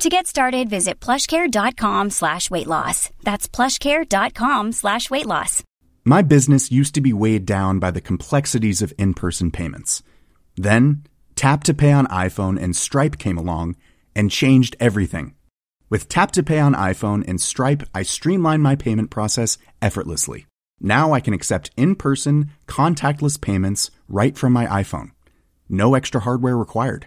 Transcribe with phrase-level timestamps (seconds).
[0.00, 3.10] To get started, visit plushcare.com slash weight loss.
[3.22, 5.62] That's plushcare.com slash weight loss.
[6.06, 10.02] My business used to be weighed down by the complexities of in-person payments.
[10.56, 11.02] Then,
[11.34, 13.76] Tap to Pay on iPhone and Stripe came along
[14.16, 15.34] and changed everything.
[15.90, 20.46] With Tap to Pay on iPhone and Stripe, I streamlined my payment process effortlessly.
[20.80, 25.10] Now I can accept in-person, contactless payments right from my iPhone.
[25.68, 27.06] No extra hardware required.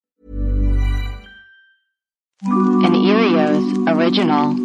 [2.43, 4.55] An Earios original.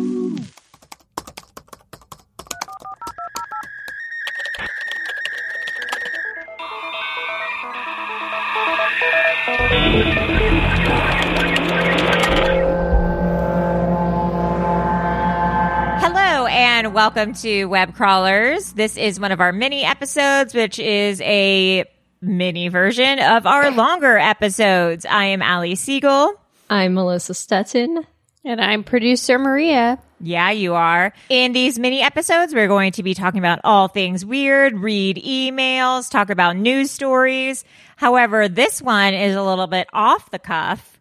[16.00, 18.72] Hello and welcome to Web Crawlers.
[18.72, 21.84] This is one of our mini episodes, which is a
[22.22, 25.04] mini version of our longer episodes.
[25.04, 26.40] I am Ali Siegel.
[26.68, 28.06] I'm Melissa Stetson.
[28.44, 29.98] And I'm producer Maria.
[30.20, 31.12] Yeah, you are.
[31.28, 36.10] In these mini episodes, we're going to be talking about all things weird, read emails,
[36.10, 37.64] talk about news stories.
[37.96, 41.00] However, this one is a little bit off the cuff.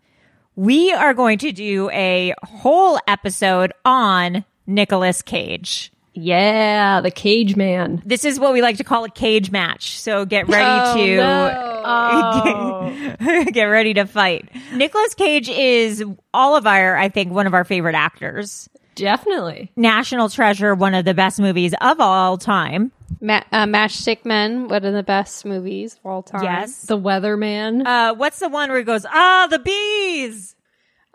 [0.55, 5.91] We are going to do a whole episode on Nicolas Cage.
[6.15, 8.01] Yeah, the Cage Man.
[8.05, 9.99] This is what we like to call a cage match.
[9.99, 13.15] So get ready Oh, to no.
[13.19, 14.49] get, get ready to fight.
[14.73, 16.03] Nicolas Cage is
[16.33, 18.69] all of our, I think, one of our favorite actors.
[18.95, 19.71] Definitely.
[19.75, 22.91] National Treasure, one of the best movies of all time.
[23.19, 26.43] Ma- uh, Matchstick Men, one of the best movies of all time.
[26.43, 26.83] Yes.
[26.83, 27.85] The Weatherman.
[27.85, 30.55] Uh, what's the one where he goes, ah, the bees?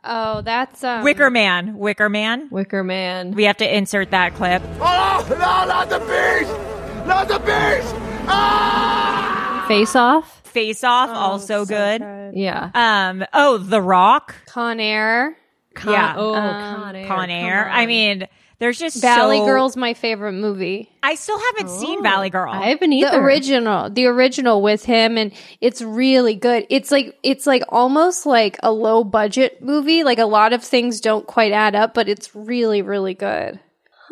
[0.02, 1.76] Oh, that's um, Wicker Man.
[1.78, 2.48] Wicker Man.
[2.50, 3.32] Wicker Man.
[3.32, 4.62] We have to insert that clip.
[4.80, 5.36] Oh no!
[5.36, 7.06] Not the beast!
[7.06, 7.94] Not the beast!
[8.26, 9.64] Ah!
[9.68, 10.40] Face Off.
[10.44, 12.00] Face Off, Oh, also good.
[12.34, 12.70] Yeah.
[12.74, 14.34] Um, oh, The Rock.
[14.46, 15.36] Con Air.
[15.74, 16.14] Con, yeah.
[16.16, 17.06] Oh, Um, Con Air.
[17.06, 17.68] Con Air.
[17.68, 18.26] I mean,
[18.60, 20.92] there's just Valley so- Girl's my favorite movie.
[21.02, 22.02] I still haven't seen oh.
[22.02, 22.52] Valley Girl.
[22.52, 23.10] I haven't either.
[23.10, 25.32] The original, the original with him, and
[25.62, 26.66] it's really good.
[26.68, 30.04] It's like it's like almost like a low budget movie.
[30.04, 33.58] Like a lot of things don't quite add up, but it's really, really good.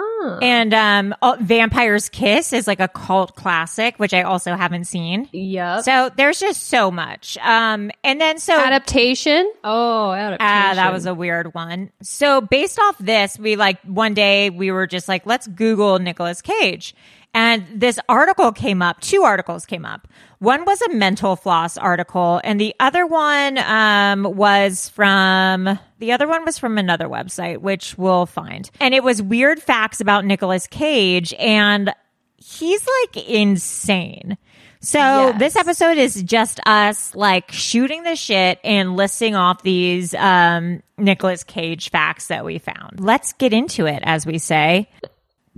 [0.01, 0.39] Huh.
[0.43, 5.29] And um, oh, Vampire's Kiss is like a cult classic, which I also haven't seen.
[5.33, 5.83] Yep.
[5.83, 7.37] So there's just so much.
[7.39, 9.51] Um, and then so Adaptation.
[9.65, 10.39] oh, adaptation.
[10.41, 11.91] Ah, that was a weird one.
[12.03, 16.43] So based off this, we like one day we were just like, let's Google Nicolas
[16.43, 16.95] Cage.
[17.39, 20.09] And this article came up, two articles came up.
[20.41, 26.27] One was a mental floss article, and the other one um, was from the other
[26.27, 28.69] one was from another website, which we'll find.
[28.81, 31.95] And it was weird facts about Nicolas Cage, and
[32.39, 34.37] he's like insane.
[34.81, 35.39] So Yes.
[35.39, 41.45] this episode is just us like shooting the shit and listing off these um Nicolas
[41.45, 42.99] Cage facts that we found.
[42.99, 44.89] Let's get into it as we say.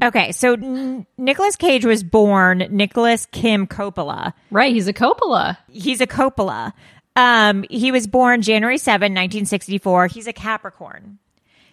[0.02, 4.32] Okay, so N- Nicolas Cage was born Nicholas Kim Coppola.
[4.50, 4.72] right.
[4.72, 5.56] He's a Coppola.
[5.68, 6.72] He's a Coppola.
[7.16, 10.06] Um he was born January 7, 1964.
[10.06, 11.18] He's a Capricorn.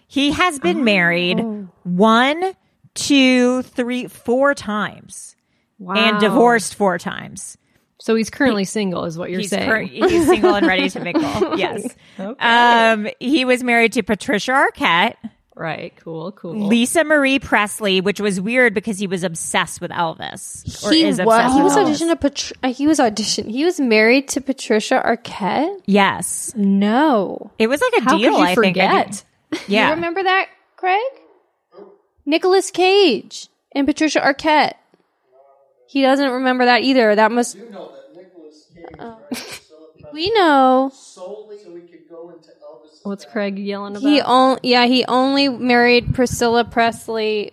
[0.08, 1.40] He has been married
[1.84, 2.54] one,
[2.96, 5.36] two, three, four times
[5.80, 5.96] Wow.
[5.96, 7.58] and divorced four times.
[8.00, 9.70] So he's currently single, is what you're he's, saying.
[9.70, 11.58] cur- he's single and ready to mingle.
[11.58, 11.88] Yes.
[12.18, 15.16] Um, he was married to Patricia Arquette.
[15.58, 15.92] Right.
[16.04, 16.32] Cool.
[16.34, 16.68] Cool.
[16.68, 20.86] Lisa Marie Presley, which was weird because he was obsessed with Elvis.
[20.86, 21.54] Or he is was.
[21.54, 21.98] He was Elvis.
[22.08, 22.20] auditioning.
[22.20, 23.50] Patr- uh, he was audition.
[23.50, 25.82] He was married to Patricia Arquette.
[25.88, 26.54] Yes.
[26.56, 28.78] No, It was like a How deal, could you I think.
[28.78, 29.24] I forget?
[29.52, 29.90] do- Yeah.
[29.90, 31.02] you remember that, Craig?
[32.26, 34.74] Nicholas Cage and Patricia Arquette.
[35.88, 37.16] He doesn't remember that either.
[37.16, 37.58] That must.
[39.00, 39.20] Oh.
[40.14, 40.92] we know
[43.08, 44.08] What's Craig yelling about?
[44.08, 44.60] he only.
[44.64, 47.52] Yeah, he only married Priscilla Presley.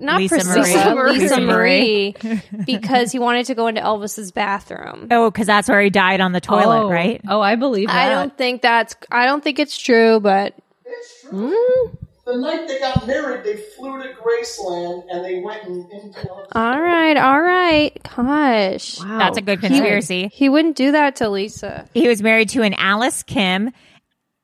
[0.00, 1.12] Not Lisa Priscilla, Marie.
[1.12, 2.14] Lisa Lisa Marie,
[2.66, 5.08] because he wanted to go into Elvis's bathroom.
[5.10, 7.20] Oh, because that's where he died on the toilet, oh, right?
[7.28, 7.96] Oh, I believe that.
[7.96, 8.96] I don't think that's.
[9.10, 10.54] I don't think it's true, but
[10.84, 11.54] it's true.
[11.92, 11.98] Mm?
[12.26, 16.80] The night they got married, they flew to Graceland and they went and into all
[16.80, 17.92] right, all right.
[18.16, 19.18] Gosh, Wow.
[19.18, 20.30] That's a good conspiracy.
[20.32, 21.86] he wouldn't do that to Lisa.
[21.92, 23.72] He was married to an Alice Kim,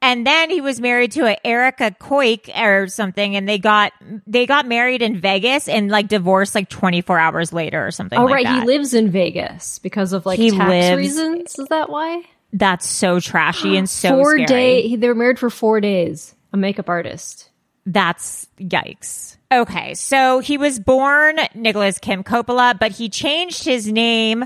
[0.03, 3.93] and then he was married to a Erica Koike or something, and they got
[4.27, 8.19] they got married in Vegas and like divorced like 24 hours later or something.
[8.19, 8.45] Oh, like right.
[8.45, 8.61] that.
[8.63, 11.59] He lives in Vegas because of like He tax lives- reasons.
[11.59, 12.23] Is that why?
[12.53, 14.47] That's so trashy and so four scary.
[14.47, 14.97] day.
[14.97, 16.35] They were married for four days.
[16.53, 17.51] A makeup artist.
[17.87, 19.37] That's yikes.
[19.53, 24.45] Okay, so he was born Nicholas Kim Coppola, but he changed his name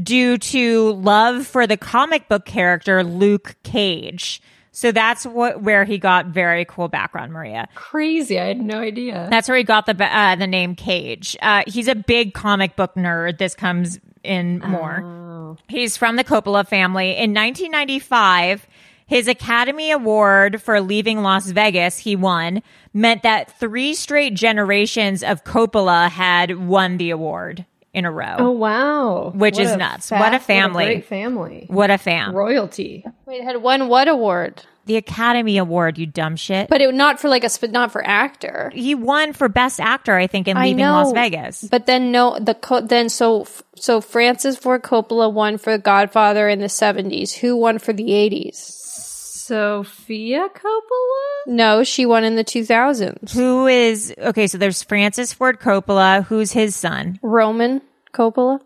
[0.00, 4.40] due to love for the comic book character Luke Cage.
[4.76, 7.68] So that's what where he got very cool background, Maria.
[7.76, 8.40] Crazy.
[8.40, 9.28] I had no idea.
[9.30, 11.36] That's where he got the uh, the name Cage.
[11.40, 13.38] Uh, he's a big comic book nerd.
[13.38, 15.56] This comes in more.
[15.68, 17.10] He's from the Coppola family.
[17.10, 18.66] In 1995,
[19.06, 22.60] his Academy Award for leaving Las Vegas, he won,
[22.92, 28.36] meant that three straight generations of Coppola had won the award in a row.
[28.38, 29.30] Oh wow.
[29.34, 30.08] Which What is nuts.
[30.08, 30.84] fa- What a family.
[30.86, 31.66] great family.
[31.68, 32.34] What a fam.
[32.34, 33.04] Royalty.
[33.34, 34.62] Wait, it had won what award?
[34.86, 36.68] The Academy Award, you dumb shit.
[36.68, 38.70] But it not for like a sp- not for actor.
[38.72, 41.64] he won for Best Actor, I think, in I Leaving know, Las Vegas.
[41.64, 46.60] But then no, the co- then so so Francis Ford Coppola won for Godfather in
[46.60, 47.32] the seventies.
[47.32, 48.56] Who won for the eighties?
[48.58, 51.46] Sofia Coppola.
[51.46, 53.32] No, she won in the two thousands.
[53.32, 54.46] Who is okay?
[54.46, 56.24] So there's Francis Ford Coppola.
[56.24, 57.18] Who's his son?
[57.20, 57.82] Roman
[58.12, 58.60] Coppola.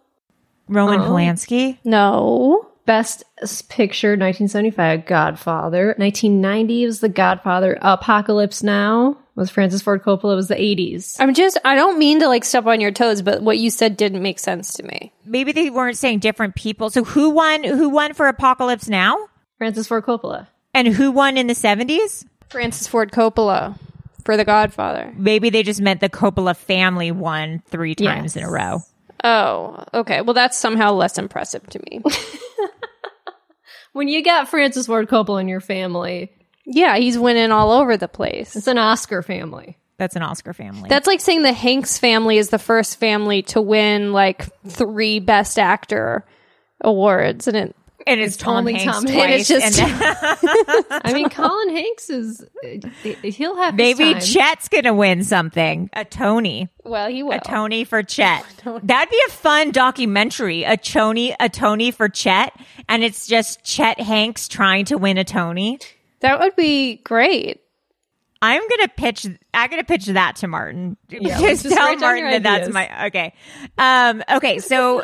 [0.68, 1.78] Roman Polanski.
[1.84, 3.22] No, Best
[3.68, 5.88] Picture 1975 Godfather.
[5.98, 7.76] 1990 was The Godfather.
[7.82, 10.32] Apocalypse Now was Francis Ford Coppola.
[10.32, 11.16] It was the 80s.
[11.20, 11.58] I'm just.
[11.66, 14.38] I don't mean to like step on your toes, but what you said didn't make
[14.38, 15.12] sense to me.
[15.26, 16.88] Maybe they weren't saying different people.
[16.88, 17.62] So who won?
[17.62, 19.28] Who won for Apocalypse Now?
[19.58, 20.46] Francis Ford Coppola.
[20.72, 22.24] And who won in the seventies?
[22.48, 23.78] Francis Ford Coppola
[24.24, 25.12] for The Godfather.
[25.14, 28.80] Maybe they just meant the Coppola family won three times in a row.
[29.22, 30.22] Oh, okay.
[30.22, 32.02] Well, that's somehow less impressive to me.
[33.98, 36.30] When you got Francis Ford Coppola in your family,
[36.64, 38.54] yeah, he's winning all over the place.
[38.54, 39.76] it's an Oscar family.
[39.96, 40.88] That's an Oscar family.
[40.88, 45.58] That's like saying the Hanks family is the first family to win like three Best
[45.58, 46.24] Actor
[46.80, 47.76] awards, and it
[48.08, 49.48] and it's Tom only Hanks Tom twice.
[49.48, 49.50] Hanks.
[49.50, 54.14] And it's just- I mean, Colin Hanks is, uh, he'll have maybe.
[54.20, 55.90] Chet's gonna win something.
[55.92, 56.68] A Tony.
[56.84, 57.32] well, he will.
[57.32, 58.44] A Tony for Chet.
[58.82, 60.64] That'd be a fun documentary.
[60.64, 62.52] A Tony, a Tony for Chet,
[62.88, 65.78] and it's just Chet Hanks trying to win a Tony.
[66.20, 67.60] That would be great.
[68.40, 69.26] I'm gonna pitch.
[69.52, 70.96] I'm gonna pitch that to Martin.
[71.08, 73.34] Yeah, just just tell Martin that that's my okay.
[73.76, 75.02] Um, okay, so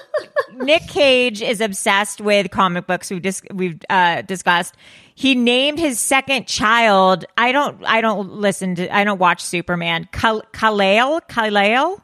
[0.55, 3.11] Nick Cage is obsessed with comic books.
[3.11, 4.77] We've dis- we've uh, discussed.
[5.17, 7.25] He named his second child.
[7.37, 7.85] I don't.
[7.85, 8.95] I don't listen to.
[8.95, 10.09] I don't watch Superman.
[10.13, 11.21] Kal- Kal-El.
[11.23, 12.01] Kal-El.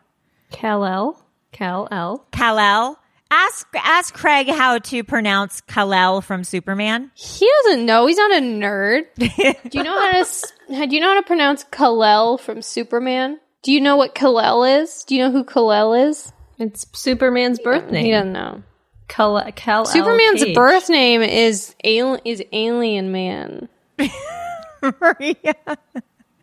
[0.51, 1.23] Kal-El.
[1.53, 2.27] Kal-El.
[2.33, 2.99] Kal-El.
[3.33, 7.13] Ask ask Craig how to pronounce Kal-El from Superman.
[7.15, 8.07] He doesn't know.
[8.07, 9.05] He's not a nerd.
[9.17, 10.49] do you know how to?
[10.71, 13.39] S- Do you know how to pronounce Kal-El from Superman?
[13.63, 15.05] Do you know what Kal-El is?
[15.05, 16.33] Do you know who Kal-El is?
[16.59, 18.05] It's Superman's birth name.
[18.05, 18.63] He doesn't know.
[19.09, 20.55] Kal- Kal-El Superman's Cage.
[20.55, 23.69] birth name is alien is Alien Man.
[24.83, 25.55] Maria.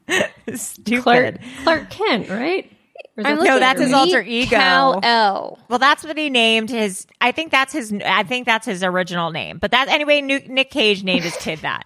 [0.55, 1.03] Stupid.
[1.03, 2.72] Clark, Clark Kent, right?
[3.17, 4.55] Or I'm that- looking that's his alter ego.
[4.57, 5.60] Kal-El.
[5.69, 7.07] Well, that's what he named his.
[7.19, 7.93] I think that's his.
[8.05, 9.57] I think that's his original name.
[9.57, 10.22] But that anyway.
[10.22, 11.84] Nu- Nick Cage named his kid that.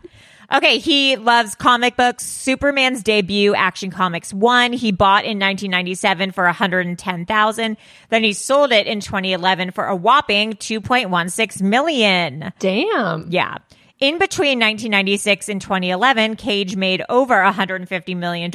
[0.53, 2.25] Okay, he loves comic books.
[2.25, 7.77] Superman's debut, Action Comics one, he bought in 1997 for 110,000.
[8.09, 12.51] Then he sold it in 2011 for a whopping 2.16 million.
[12.59, 13.27] Damn.
[13.29, 13.57] Yeah.
[13.99, 18.51] In between 1996 and 2011, Cage made over $150 million.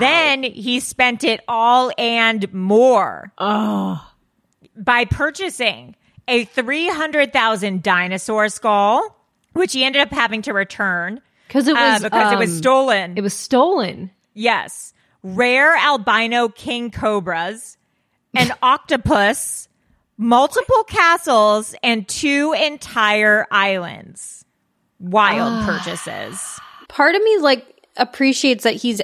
[0.00, 4.04] Then he spent it all and more Oh.
[4.76, 5.94] by purchasing
[6.26, 9.16] a 300,000 dinosaur skull,
[9.52, 12.56] which he ended up having to return Because it uh, was because it was um,
[12.56, 13.14] stolen.
[13.16, 14.10] It was stolen.
[14.34, 14.94] Yes.
[15.22, 17.76] Rare albino king cobras,
[18.34, 19.68] an octopus,
[20.16, 24.44] multiple castles, and two entire islands.
[24.98, 26.60] Wild purchases.
[26.88, 29.00] Part of me like appreciates that he's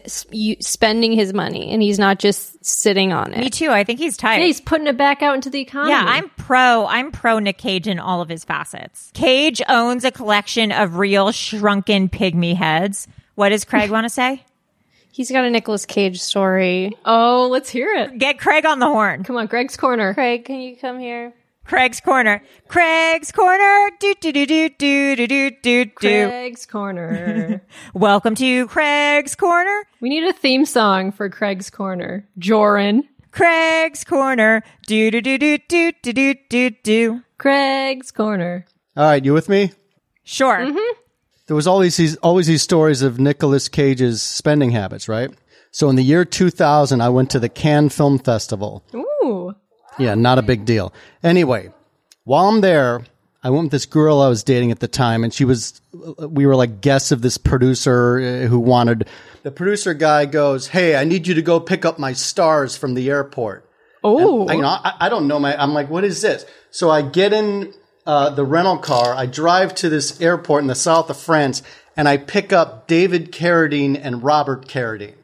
[0.61, 3.41] spending his money and he's not just sitting on it.
[3.41, 3.71] Me too.
[3.71, 4.39] I think he's tight.
[4.39, 5.91] Yeah, he's putting it back out into the economy.
[5.91, 6.87] Yeah, I'm pro.
[6.87, 9.11] I'm pro Nick Cage in all of his facets.
[9.15, 13.09] Cage owns a collection of real shrunken pygmy heads.
[13.35, 14.45] What does Craig want to say?
[15.13, 16.95] He's got a Nicolas Cage story.
[17.07, 18.19] Oh, let's hear it.
[18.19, 19.25] Get Craig on the horn.
[19.25, 20.13] Come on, Greg's corner.
[20.13, 21.33] Craig, can you come here?
[21.67, 22.43] Craig's corner.
[22.69, 23.91] Craig's corner.
[23.99, 25.91] Do do do do do do do do do.
[26.29, 27.61] Craig's corner.
[27.93, 29.85] Welcome to Craig's corner.
[30.01, 32.29] we need a theme song for Craig's corner.
[32.39, 33.03] Joran.
[33.33, 34.63] Craig's corner.
[34.87, 37.23] Do do do do do do do do do.
[37.37, 38.65] Craig's corner.
[38.97, 39.73] All right, you with me?
[40.23, 40.73] Sure.
[41.49, 45.31] There was always these always these stories of Nicolas Cage's spending habits, right?
[45.73, 48.85] So in the year 2000, I went to the Cannes Film Festival.
[48.95, 49.05] Ooh.
[49.99, 50.93] Yeah, not a big deal.
[51.23, 51.73] Anyway,
[52.25, 53.03] while I'm there,
[53.43, 55.81] I went with this girl I was dating at the time, and she was,
[56.19, 59.09] we were like guests of this producer uh, who wanted,
[59.43, 62.95] the producer guy goes, Hey, I need you to go pick up my stars from
[62.95, 63.69] the airport.
[64.03, 64.47] Oh.
[64.49, 66.45] I, you know, I, I don't know my, I'm like, what is this?
[66.71, 67.73] So I get in
[68.07, 71.63] uh, the rental car, I drive to this airport in the south of France,
[71.97, 75.15] and I pick up David Carradine and Robert Carradine.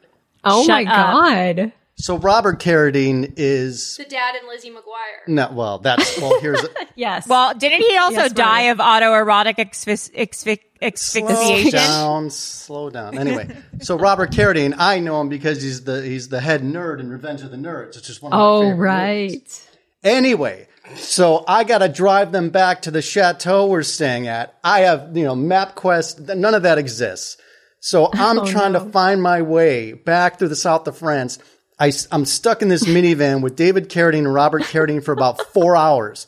[0.43, 1.13] Oh Shut my up.
[1.13, 1.73] god.
[1.95, 5.27] So Robert Carradine is, The dad and Lizzie McGuire.
[5.27, 6.59] no, well, that's, well, here's,
[6.95, 7.27] Yes.
[7.27, 8.71] Well, didn't he also Yes, die Ryan.
[8.71, 10.59] of autoerotic asphy- asphy-
[10.97, 11.71] slow asphyxiation?
[11.71, 13.17] down, slow down.
[13.17, 17.09] Anyway, so Robert Carradine, I know him because he's the he's the head nerd in
[17.09, 17.95] Revenge of the Nerds.
[17.97, 19.67] It's just one of my oh, favorite movies.
[20.03, 20.13] right.
[20.15, 24.57] Anyway, so I got to drive them back to the chateau we're staying at.
[24.63, 26.35] I have you know MapQuest.
[26.35, 27.37] None of that exists.
[27.79, 31.37] So I'm Oh, trying to find my way back through the south of France.
[31.79, 35.75] I, am stuck in this minivan with David Carradine and Robert Carradine for about four
[35.75, 36.27] hours.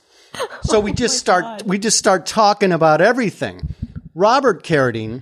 [0.64, 3.74] So we just start we just start talking about everything.
[4.14, 5.22] Robert Carradine,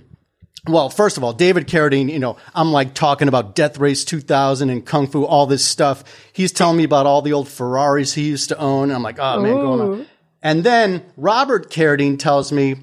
[0.66, 4.70] well, first of all, David Carradine, you know, I'm like talking about Death Race 2000
[4.70, 6.04] and Kung Fu, all this stuff.
[6.32, 8.90] He's telling me about all the old Ferraris he used to own.
[8.90, 10.06] I'm like, oh man, going on.
[10.42, 12.76] And then Robert Carradine tells me,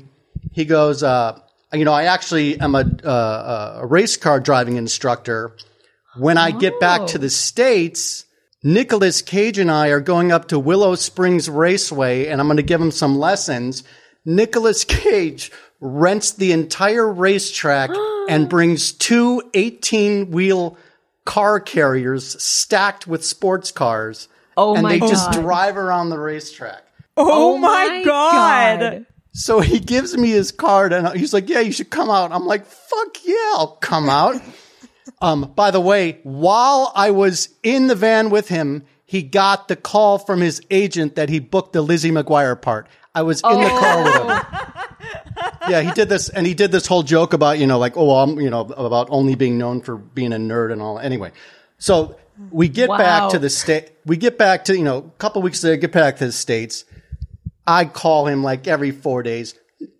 [0.51, 1.39] he goes, uh,
[1.73, 5.55] you know, I actually am a, uh, a race car driving instructor.
[6.17, 7.21] When I get back to oh.
[7.21, 8.25] the States,
[8.63, 12.63] Nicolas Cage and I are going up to Willow Springs Raceway and I'm going to
[12.63, 13.83] give him some lessons.
[14.25, 17.89] Nicolas Cage rents the entire racetrack
[18.29, 20.77] and brings two 18 wheel
[21.25, 24.27] car carriers stacked with sports cars.
[24.57, 26.83] Oh and my they just drive around the racetrack.
[27.17, 29.05] Oh, oh my god.
[29.33, 32.31] So he gives me his card and he's like, yeah, you should come out.
[32.31, 34.41] I'm like, fuck yeah, I'll come out.
[35.21, 39.75] um, by the way, while I was in the van with him, he got the
[39.75, 42.87] call from his agent that he booked the Lizzie McGuire part.
[43.13, 45.41] I was in the car with him.
[45.69, 48.11] yeah, he did this and he did this whole joke about, you know, like, oh,
[48.15, 50.97] I'm, you know, about only being known for being a nerd and all.
[50.97, 51.31] Anyway,
[51.77, 52.15] so
[52.51, 52.97] we get Wow.
[52.97, 53.91] back to the state.
[54.05, 56.85] We get back to, you know, a couple weeks later, get back to the States.
[57.67, 59.55] I call him like every four days.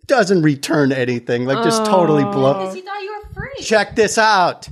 [0.06, 1.44] Doesn't return anything.
[1.44, 2.72] Like just totally blow.
[2.74, 3.62] He thought you were free.
[3.62, 4.68] Check this out.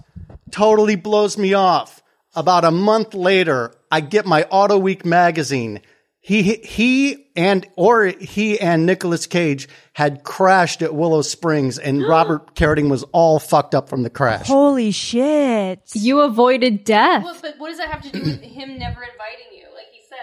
[0.50, 2.02] Totally blows me off.
[2.34, 5.80] About a month later, I get my Auto Week magazine.
[6.20, 12.54] He he and or he and Nicolas Cage had crashed at Willow Springs, and Robert
[12.54, 14.46] Carradine was all fucked up from the crash.
[14.46, 15.80] Holy shit.
[15.94, 17.24] You avoided death.
[17.24, 20.02] Well, but what does that have to do with him never inviting you, like he
[20.08, 20.18] said?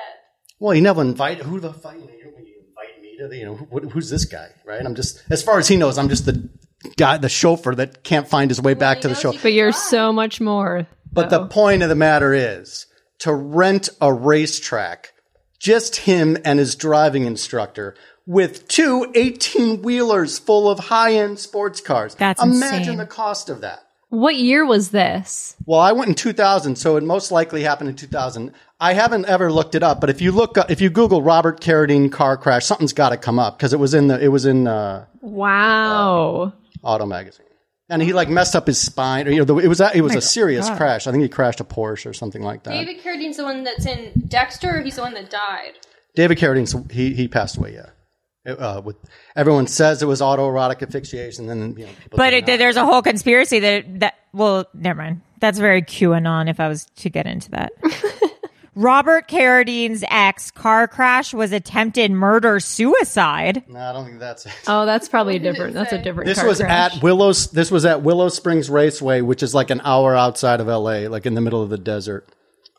[0.59, 1.45] Well, he never invited.
[1.45, 1.95] Who the fuck?
[1.95, 4.85] You, know, you you invite me to the, you know, who, who's this guy, right?
[4.85, 6.47] I'm just, as far as he knows, I'm just the
[6.95, 9.33] guy, the chauffeur that can't find his way back to the show.
[9.41, 10.87] But you're so much more.
[11.11, 12.85] But the point of the matter is
[13.19, 15.13] to rent a racetrack,
[15.59, 21.81] just him and his driving instructor with two 18 wheelers full of high end sports
[21.81, 22.13] cars.
[22.15, 22.97] That's Imagine insane.
[22.97, 23.83] the cost of that.
[24.09, 25.57] What year was this?
[25.65, 28.53] Well, I went in 2000, so it most likely happened in 2000.
[28.79, 31.59] I haven't ever looked it up, but if you look, up, if you Google Robert
[31.59, 34.45] Carradine car crash, something's got to come up because it was in the, it was
[34.45, 36.53] in uh, Wow.
[36.87, 37.45] Auto Magazine,
[37.89, 39.27] and he like messed up his spine.
[39.27, 41.05] Or, you know, the, it was a, it was a serious crash.
[41.05, 42.71] I think he crashed a Porsche or something like that.
[42.71, 45.73] David Carradine's the one that's in Dexter, or he's the one that died?
[46.15, 47.73] David Carradine, he he passed away.
[47.75, 48.95] Yeah, uh, with
[49.35, 52.85] everyone says it was autoerotic asphyxiation, and then you know, people But it, there's a
[52.85, 55.21] whole conspiracy that that well, never mind.
[55.39, 56.49] That's very QAnon.
[56.49, 57.73] If I was to get into that,
[58.77, 63.63] Robert Carradine's ex car crash was attempted murder suicide.
[63.67, 64.53] No, I don't think that's it.
[64.67, 65.73] Oh, that's probably a different.
[65.73, 66.27] That's a different.
[66.27, 66.95] This car was crash.
[66.95, 67.47] at Willows.
[67.47, 71.25] This was at Willow Springs Raceway, which is like an hour outside of LA, like
[71.25, 72.29] in the middle of the desert.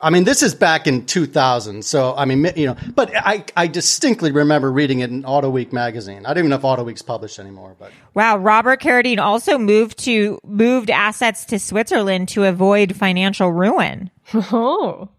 [0.01, 1.83] I mean, this is back in 2000.
[1.83, 5.73] So, I mean, you know, but I, I distinctly remember reading it in Auto Week
[5.73, 6.25] magazine.
[6.25, 9.99] I don't even know if Auto Week's published anymore, but Wow, Robert Carradine also moved
[10.05, 14.11] to moved assets to Switzerland to avoid financial ruin.
[14.33, 15.09] Oh.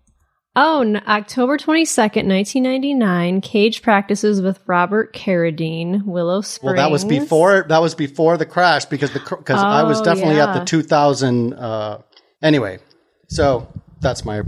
[0.56, 6.64] Oh, n- October 22nd, 1999, Cage practices with Robert Carradine, Willow Springs.
[6.64, 10.04] well, that was before, that was before the crash because the, because I was Oh,
[10.04, 11.98] definitely at the 2000, uh,
[12.42, 12.80] anyway.
[13.28, 13.68] So
[14.00, 14.42] that's my,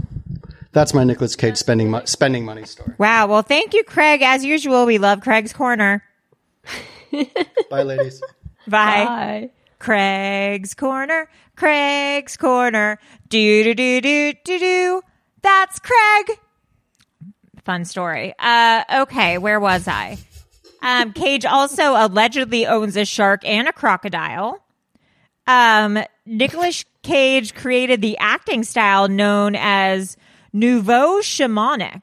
[0.73, 2.95] that's my Nicolas Cage spending, mo- spending money story.
[2.97, 4.85] Wow, well thank you Craig as usual.
[4.85, 6.03] We love Craig's corner.
[7.69, 8.21] Bye, ladies.
[8.67, 9.05] Bye.
[9.05, 9.49] Bye.
[9.79, 11.29] Craig's corner.
[11.55, 12.99] Craig's corner.
[13.29, 15.01] Do do do do do do.
[15.43, 16.39] That's Craig.
[17.63, 18.33] Fun story.
[18.39, 20.17] Uh okay, where was I?
[20.81, 24.59] Um Cage also allegedly owns a shark and a crocodile.
[25.45, 30.17] Um Nicholas Cage created the acting style known as
[30.53, 32.01] Nouveau Shamanic.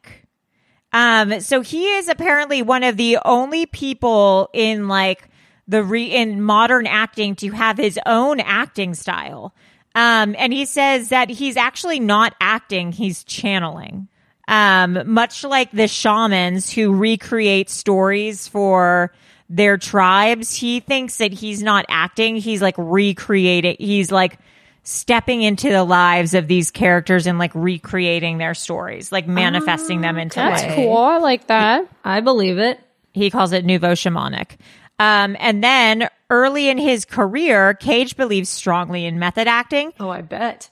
[0.93, 5.29] Um, so he is apparently one of the only people in like
[5.69, 9.55] the re in modern acting to have his own acting style.
[9.95, 14.09] Um, and he says that he's actually not acting, he's channeling.
[14.47, 19.13] Um, much like the shamans who recreate stories for
[19.49, 24.39] their tribes, he thinks that he's not acting, he's like recreating, he's like
[24.83, 30.17] stepping into the lives of these characters and like recreating their stories, like manifesting them
[30.19, 30.75] into That's life.
[30.75, 30.97] cool.
[30.97, 31.87] I like that.
[32.05, 32.81] I believe it.
[33.13, 34.57] He calls it nouveau shamanic.
[35.01, 40.21] Um, and then early in his career, Cage believes strongly in method acting Oh, I
[40.21, 40.69] bet.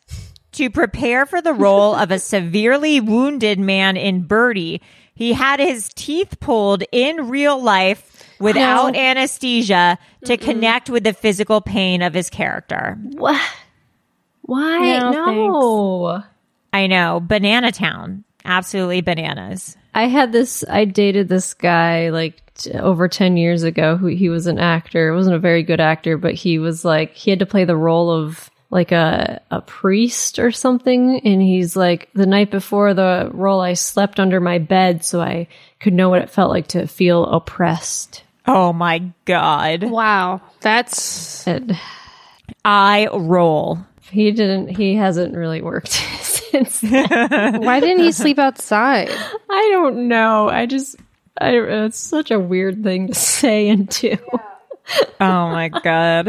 [0.52, 4.82] to prepare for the role of a severely wounded man in Birdy.
[5.14, 9.00] He had his teeth pulled in real life without No.
[9.00, 12.98] anesthesia to connect with the physical pain of his character.
[13.14, 13.40] What?
[14.42, 14.98] Why?
[14.98, 16.22] No, No.
[16.72, 18.24] I know, Banana Town.
[18.44, 19.76] Absolutely bananas.
[19.94, 20.64] I had this.
[20.68, 22.42] I dated this guy like t-
[22.74, 23.96] over ten years ago.
[23.96, 25.14] Who he was an actor.
[25.14, 28.10] wasn't a very good actor, but he was like he had to play the role
[28.10, 31.20] of like a a priest or something.
[31.24, 35.48] And he's like the night before the role, I slept under my bed so I
[35.80, 38.24] could know what it felt like to feel oppressed.
[38.46, 39.84] Oh my God.
[39.84, 40.40] Wow.
[40.60, 41.78] That's And
[42.64, 43.78] I roll.
[44.10, 44.68] he didn't.
[44.68, 45.88] He hasn't really worked
[46.22, 46.82] since.
[46.82, 49.10] why didn't he sleep outside?
[49.50, 50.48] I don't know.
[50.48, 50.96] I just.
[51.40, 54.16] I, it's such a weird thing to say and do.
[55.20, 56.28] Oh my God.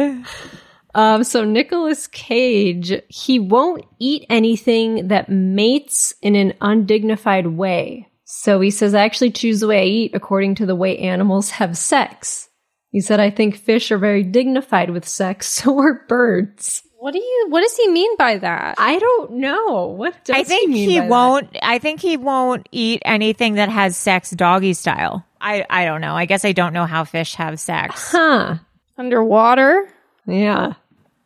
[0.95, 8.09] Um, so Nicolas Cage, he won't eat anything that mates in an undignified way.
[8.25, 11.51] So he says, I actually choose the way I eat according to the way animals
[11.51, 12.49] have sex.
[12.91, 16.83] He said, I think fish are very dignified with sex, so are birds.
[16.99, 18.75] What do you what does he mean by that?
[18.77, 19.85] I don't know.
[19.85, 21.09] What does I think he, he, mean by that?
[21.09, 21.57] won't.
[21.63, 25.25] I think he won't eat anything that has sex doggy style.
[25.39, 26.13] I I don't know.
[26.13, 28.11] I guess I don't know how fish have sex.
[28.11, 28.57] Huh.
[28.97, 29.89] Underwater?
[30.27, 30.73] Yeah.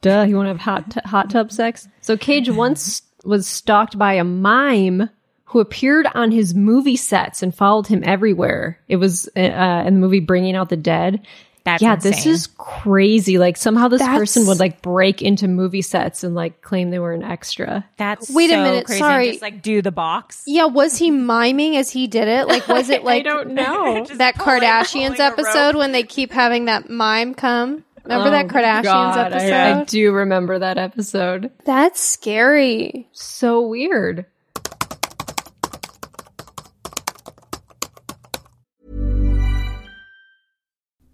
[0.01, 1.87] Duh, you want to have hot, t- hot tub sex?
[2.01, 5.09] So Cage once was stalked by a mime
[5.45, 8.79] who appeared on his movie sets and followed him everywhere.
[8.87, 11.25] It was uh, in the movie Bringing Out the Dead.
[11.65, 13.37] That's yeah, this is crazy.
[13.37, 16.99] Like somehow this That's- person would like break into movie sets and like claim they
[16.99, 17.85] were an extra.
[17.97, 18.99] That's Wait a so minute, Crazy.
[18.99, 19.29] sorry.
[19.29, 20.43] Just like do the box.
[20.45, 22.47] Yeah, was he miming as he did it?
[22.49, 24.05] Like was it like I don't know.
[24.15, 27.85] that pulling- Kardashians pulling episode when they keep having that mime come?
[28.03, 29.53] Remember oh that Oh, Kardashians God, I- episode?
[29.53, 31.49] I do remember that episode.
[31.63, 33.07] That's scary.
[33.13, 34.25] So weird.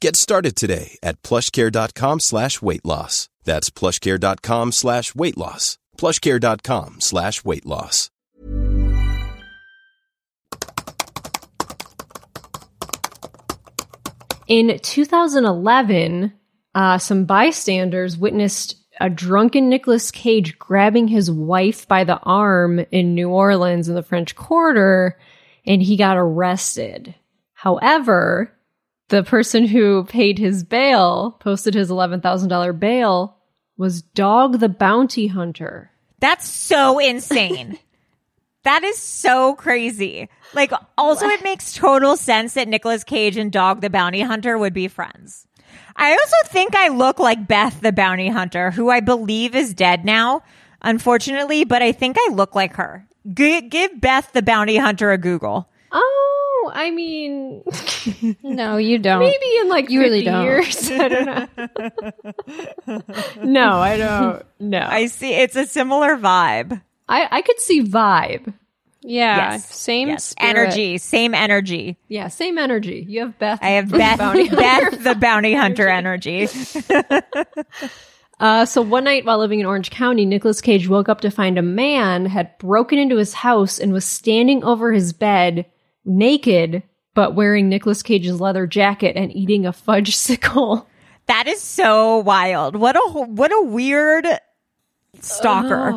[0.00, 3.28] Get started today at plushcare.com slash weight loss.
[3.44, 5.78] That's plushcare.com slash weight loss.
[5.98, 8.10] plushcare.com slash weight loss.
[14.46, 16.32] In 2011,
[16.74, 23.14] uh, some bystanders witnessed a drunken Nicolas Cage grabbing his wife by the arm in
[23.14, 25.18] New Orleans in the French Quarter,
[25.66, 27.14] and he got arrested.
[27.54, 28.52] However,
[29.08, 33.36] the person who paid his bail, posted his $11,000 bail,
[33.76, 35.90] was Dog the Bounty Hunter.
[36.20, 37.78] That's so insane.
[38.64, 40.28] that is so crazy.
[40.54, 44.72] Like, also, it makes total sense that Nicolas Cage and Dog the Bounty Hunter would
[44.72, 45.46] be friends.
[45.96, 50.04] I also think I look like Beth the Bounty Hunter, who I believe is dead
[50.04, 50.42] now,
[50.82, 53.06] unfortunately, but I think I look like her.
[53.32, 55.68] G- give Beth the Bounty Hunter a Google.
[55.92, 56.33] Oh,
[56.72, 57.62] I mean,
[58.42, 59.20] No, you don't.
[59.20, 60.44] maybe in like You 50 really don't.
[60.44, 60.90] years.
[60.92, 63.02] I don't know.
[63.44, 64.42] no, I don't.
[64.60, 64.80] No.
[64.88, 65.32] I see.
[65.34, 66.80] It's a similar vibe.
[67.08, 68.52] I, I could see vibe.
[69.06, 69.74] Yeah, Yes.
[69.74, 70.34] same Yes.
[70.38, 70.96] Energy.
[70.98, 71.98] Same energy.
[72.08, 73.04] Yeah, same energy.
[73.06, 73.58] You have Beth.
[73.60, 76.48] I have the Beth, Bounty Beth the Bounty Hunter energy.
[78.40, 81.56] Uh, so one night while living in Orange County, Nicolas Cage woke up to find
[81.56, 85.66] a man had broken into his house and was standing over his bed
[86.04, 86.82] naked,
[87.14, 90.88] but wearing Nicolas Cage's leather jacket and eating a fudge sickle.
[91.26, 92.76] That is so wild.
[92.76, 94.26] What a what a weird
[95.20, 95.90] stalker.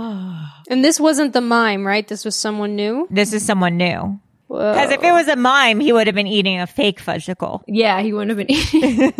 [0.69, 2.07] And this wasn't the mime, right?
[2.07, 3.07] This was someone new.
[3.09, 4.19] This is someone new.
[4.47, 4.71] Whoa.
[4.73, 7.63] Because if it was a mime, he would have been eating a fake fudgicle.
[7.67, 9.13] Yeah, he wouldn't have been eating.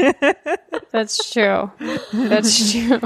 [0.91, 1.69] That's true.
[2.13, 3.01] That's true.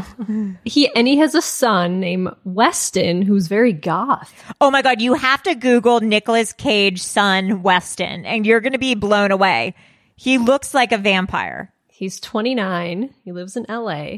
[0.63, 4.33] he and he has a son named Weston who's very goth.
[4.61, 8.93] Oh my god, you have to Google Nicolas Cage son Weston, and you're gonna be
[8.93, 9.73] blown away.
[10.15, 11.73] He looks like a vampire.
[11.87, 13.13] He's 29.
[13.23, 14.17] He lives in LA.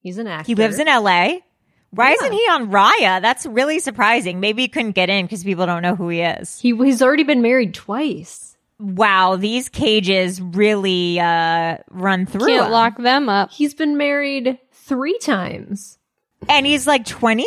[0.00, 0.46] He's an actor.
[0.46, 1.38] He lives in LA.
[1.90, 3.22] Why isn't he on Raya?
[3.22, 4.40] That's really surprising.
[4.40, 6.60] Maybe he couldn't get in because people don't know who he is.
[6.60, 8.56] He he's already been married twice.
[8.78, 12.72] Wow, these cages really uh, run through Can't him.
[12.72, 13.50] lock them up.
[13.50, 15.98] He's been married three times.
[16.48, 17.44] and he's like 20?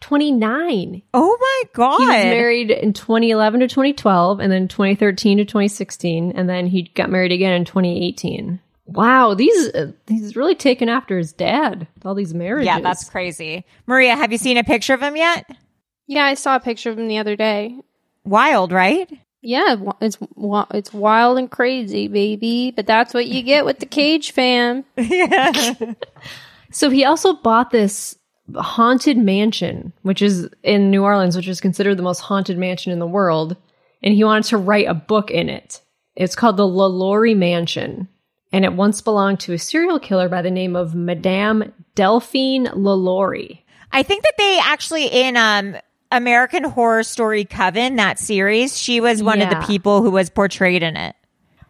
[0.00, 1.02] 29.
[1.14, 1.98] Oh my god.
[1.98, 6.82] He was married in 2011 to 2012 and then 2013 to 2016 and then he
[6.94, 8.60] got married again in 2018.
[8.86, 11.86] Wow, these uh, he's really taken after his dad.
[12.04, 12.66] All these marriages.
[12.66, 13.64] Yeah, that's crazy.
[13.86, 15.46] Maria, have you seen a picture of him yet?
[16.06, 17.78] Yeah, I saw a picture of him the other day.
[18.24, 19.10] Wild, right?
[19.40, 20.18] Yeah, it's
[20.72, 22.72] it's wild and crazy, baby.
[22.72, 24.84] But that's what you get with the Cage fan.
[26.74, 28.18] So he also bought this
[28.56, 32.98] haunted mansion, which is in New Orleans, which is considered the most haunted mansion in
[32.98, 33.56] the world,
[34.02, 35.80] and he wanted to write a book in it.
[36.16, 38.08] It's called the LaLaurie Mansion,
[38.54, 43.64] and it once belonged to a serial killer by the name of Madame Delphine LaLaurie.
[43.90, 45.76] I think that they actually in um
[46.12, 50.84] American Horror Story Coven, that series, she was one of the people who was portrayed
[50.84, 51.16] in it.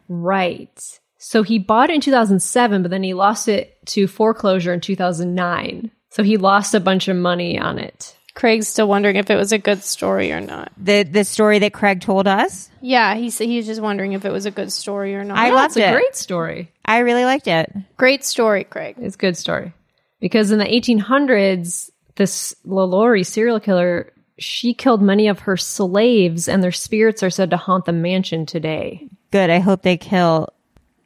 [0.07, 0.79] Right.
[1.17, 5.89] So he bought it in 2007, but then he lost it to foreclosure in 2009.
[6.11, 8.15] So he lost a bunch of money on it.
[8.35, 10.71] Craig's still wondering if it was a good story or not.
[10.77, 12.69] The the story that Craig told us.
[12.81, 15.37] Yeah, he's he's just wondering if it was a good story or not.
[15.37, 15.93] I Yeah, loved it's a it.
[15.93, 16.71] great story.
[16.85, 17.71] I really liked it.
[17.97, 18.97] Great story, Craig.
[18.99, 19.73] It's a good story.
[20.19, 26.61] Because in the 1800s, this LaLaurie serial killer, she killed many of her slaves, and
[26.63, 29.07] their spirits are said to haunt the mansion today.
[29.31, 29.49] Good.
[29.49, 30.49] I hope they kill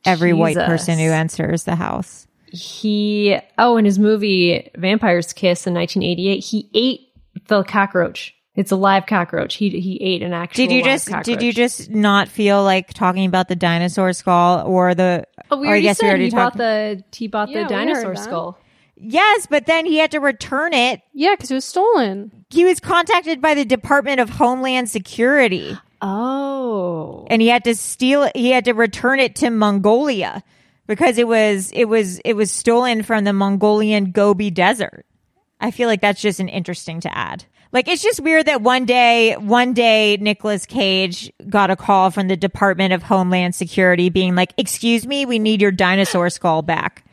[0.05, 2.27] every white person who enters the house.
[2.51, 7.08] He, oh, in his movie Vampire's Kiss in 1988, he ate
[7.49, 8.33] the cockroach.
[8.55, 9.55] It's a live cockroach.
[9.55, 10.65] He he ate an actual.
[10.65, 11.25] Did you live just cockroach.
[11.25, 15.65] did you just not feel like talking about the dinosaur skull or the Oh, we
[15.67, 17.73] or I already guess said we already he talked bought the he bought Yeah, the
[17.73, 18.23] we heard dinosaur that.
[18.23, 18.57] skull.
[19.01, 21.01] Yes, but then he had to return it.
[21.13, 22.45] Yeah, because it was stolen.
[22.49, 25.77] He was contacted by the Department of Homeland Security.
[26.01, 27.25] Oh.
[27.29, 28.35] And he had to steal it.
[28.35, 30.43] He had to return it to Mongolia
[30.87, 35.05] because it was it was it was stolen from the Mongolian Gobi Desert.
[35.59, 37.45] I feel like that's just an interesting to add.
[37.71, 42.27] Like it's just weird that one day, one day, Nicolas Cage got a call from
[42.27, 47.03] the Department of Homeland Security being like, "Excuse me, we need your dinosaur skull back."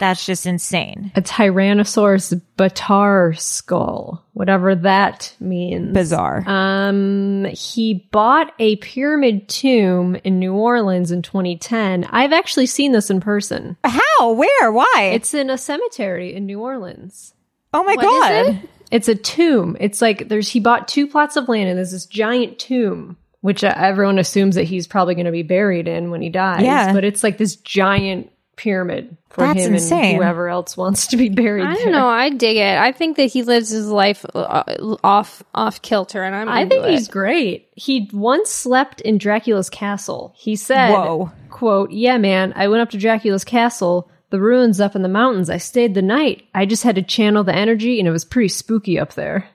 [0.00, 1.12] That's just insane.
[1.14, 5.92] A Tyrannosaurus batar skull, whatever that means.
[5.92, 6.42] Bizarre.
[6.46, 12.04] Um, he bought a pyramid tomb in New Orleans in 2010.
[12.04, 13.76] I've actually seen this in person.
[13.84, 14.32] How?
[14.32, 14.72] Where?
[14.72, 15.10] Why?
[15.12, 17.33] It's in a cemetery in New Orleans.
[17.74, 18.20] Oh my What is
[18.54, 18.62] god.
[18.64, 18.70] it?
[18.90, 19.76] It's a tomb.
[19.80, 23.64] It's like there's he bought two plots of land and there's this giant tomb, which
[23.64, 26.62] uh, everyone assumes that he's probably going to be buried in when he dies.
[26.62, 26.92] Yeah.
[26.92, 30.04] but it's like this giant pyramid for That's him insane.
[30.04, 31.64] and whoever else wants to be buried.
[31.66, 32.06] I don't know.
[32.06, 32.78] I dig it.
[32.78, 34.62] I think that he lives his life uh,
[35.02, 36.48] off off kilter, and I'm.
[36.48, 36.90] I into think it.
[36.92, 37.68] he's great.
[37.74, 40.32] He once slept in Dracula's castle.
[40.36, 41.32] He said, Whoa.
[41.50, 45.48] quote, Yeah, man, I went up to Dracula's castle, the ruins up in the mountains.
[45.48, 46.48] I stayed the night.
[46.52, 49.48] I just had to channel the energy, and it was pretty spooky up there.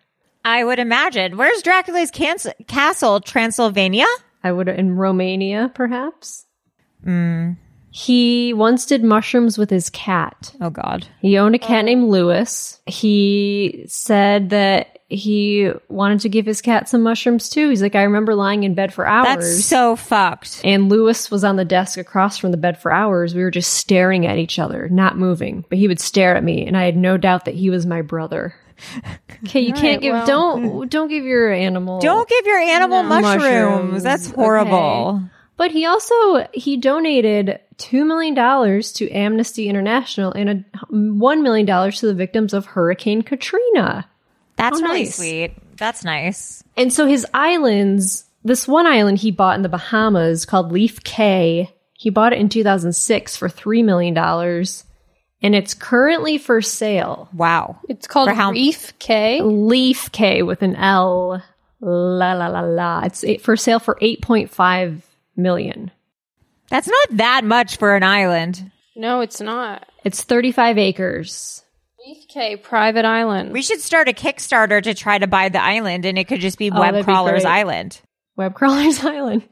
[0.46, 1.36] I would imagine.
[1.36, 3.20] Where's Dracula's castle?
[3.20, 4.06] Transylvania?
[4.42, 6.46] I would, in Romania, perhaps.
[7.06, 7.58] Mm.
[7.91, 10.54] He once did mushrooms with his cat.
[10.62, 11.08] Oh God.
[11.21, 12.80] He owned a cat named Lewis.
[12.86, 17.69] He said that he wanted to give his cat some mushrooms too.
[17.69, 19.25] He's like, I remember lying in bed for hours.
[19.43, 20.62] That's so fucked.
[20.63, 23.34] And Lewis was on the desk across from the bed for hours.
[23.34, 25.65] We were just staring at each other, not moving.
[25.67, 28.04] But he would stare at me, and I had no doubt that he was my
[28.04, 28.54] brother.
[29.45, 32.60] Okay, you All can't right, give well- don't don't give your animal Don't give your
[32.60, 33.10] animal No.
[33.10, 33.41] mushrooms.
[33.41, 34.41] Mushrooms, That's okay.
[35.60, 35.72] Horrible.
[35.74, 41.65] But he also he donated two million dollars to Amnesty International and a one million
[41.65, 44.08] dollars to the victims of Hurricane Katrina.
[44.56, 45.15] That's How really nice.
[45.15, 45.54] sweet.
[45.78, 46.63] That's nice.
[46.76, 51.69] And so his islands, this one island he bought in the Bahamas called Leaf Cay,
[51.93, 54.17] he bought it in 2006 for $3 million.
[55.41, 57.30] And it's currently for sale.
[57.34, 57.80] Wow.
[57.88, 59.41] It's called For how- Reef K.
[59.41, 61.41] Leaf K with an L.
[61.80, 63.04] La la la la.
[63.06, 65.02] It's for sale for 8.5
[65.39, 65.91] million.
[66.69, 68.71] That's not that much for an island.
[68.95, 69.88] No, it's not.
[70.04, 71.63] It's 35 acres.
[72.06, 73.52] Reef K, private island.
[73.54, 76.58] We should start a Kickstarter to try to buy the island, and it could just
[76.58, 77.45] be Oh, Web that'd be Crawler's.
[77.45, 77.99] Island.
[78.36, 79.43] Web Crawler's Island.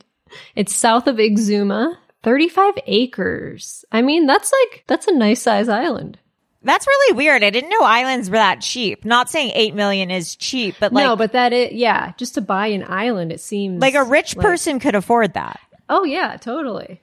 [0.55, 1.95] It's south of Exuma.
[2.23, 3.85] 35 acres.
[3.91, 6.19] I mean, that's like, that's a nice size island.
[6.63, 7.43] That's really weird.
[7.43, 9.05] I didn't know islands were that cheap.
[9.05, 12.41] Not saying eight million is cheap, but like no, but that it, yeah, just to
[12.41, 15.59] buy an island, it seems like a rich like- person could afford that.
[15.89, 17.01] Oh yeah, totally.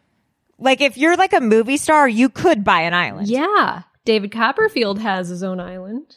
[0.59, 3.29] Like if you're like a movie star, you could buy an island.
[3.29, 6.17] Yeah, David Copperfield has his own island.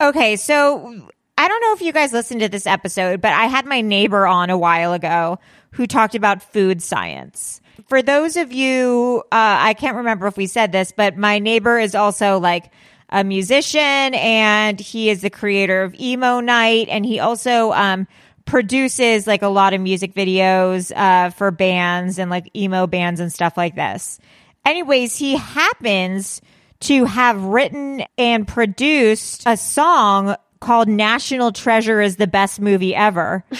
[0.00, 3.66] Okay, so I don't know if you guys listened to this episode, but I had
[3.66, 5.38] my neighbor on a while ago
[5.72, 7.60] who talked about food science.
[7.86, 11.78] For those of you, uh, I can't remember if we said this, but my neighbor
[11.78, 12.72] is also like
[13.10, 18.06] a musician and he is the creator of Emo Night and he also um,
[18.48, 23.32] produces like a lot of music videos uh, for bands and like emo bands and
[23.32, 24.18] stuff like this.
[24.64, 26.40] Anyways, he happens
[26.80, 33.44] to have written and produced a song called National Treasure is the best movie ever.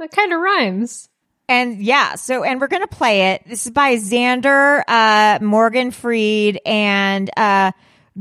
[0.00, 1.08] That kind of rhymes.
[1.48, 3.42] And yeah, so, and we're going to play it.
[3.48, 7.72] This is by Xander, uh, Morgan Freed and, uh,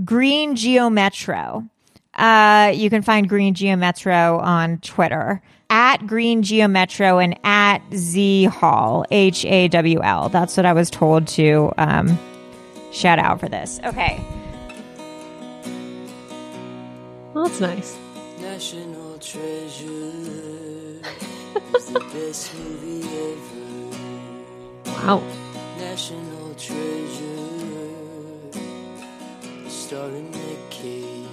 [0.04, 1.69] Green Geometro.
[2.15, 8.45] Uh, you can find Green Geometro on Twitter at Green Geo Metro and at Z
[8.45, 10.30] Hall, H A W L.
[10.30, 12.17] That's what I was told to, um,
[12.91, 13.80] shout out for this.
[13.84, 14.19] Okay.
[17.34, 17.97] Well, that's nice.
[18.39, 20.58] National treasure
[21.91, 24.97] the best movie ever.
[25.08, 25.23] Wow.
[25.77, 27.80] National treasure,
[29.69, 31.27] starring Nick Cage.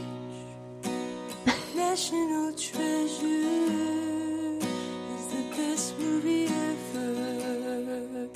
[1.74, 3.63] National treasure is the
[5.74, 8.28] best movie ever.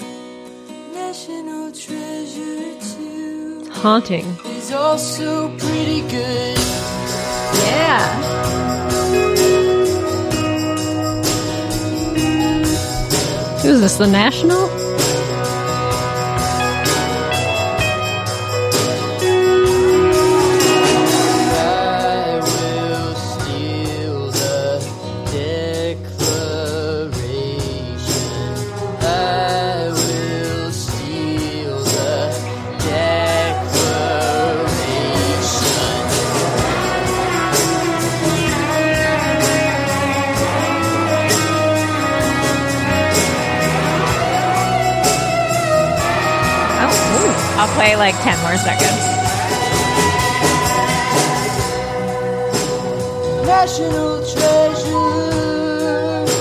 [0.92, 4.26] National treasure too Haunting.
[4.56, 6.58] is also pretty good.
[7.62, 8.02] Yeah.
[13.62, 13.96] Who's this?
[13.98, 14.87] The National?
[48.10, 48.96] Like 10 more seconds.
[53.46, 55.12] National treasure
[56.24, 56.32] is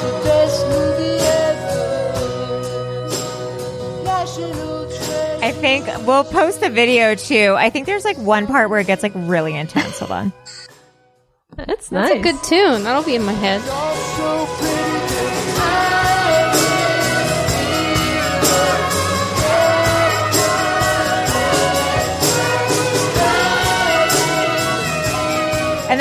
[0.00, 1.84] the best movie ever.
[4.04, 5.38] National treasure.
[5.42, 7.56] I think we'll post a video too.
[7.58, 9.98] I think there's like one part where it gets like really intense.
[9.98, 10.32] Hold on.
[11.56, 12.84] That's That's a good tune.
[12.84, 13.60] That'll be in my head.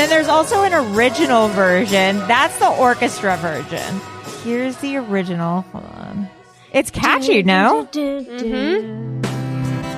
[0.01, 2.17] Then there's also an original version.
[2.27, 4.01] That's the orchestra version.
[4.43, 5.61] Here's the original.
[5.61, 6.27] Hold on.
[6.71, 7.87] It's catchy, no?
[7.91, 9.21] Mm-hmm.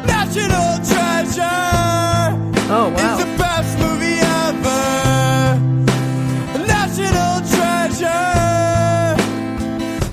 [0.06, 1.42] National treasure.
[2.70, 3.18] Oh, wow.
[3.18, 4.84] Is the best movie ever.
[6.68, 8.36] National treasure.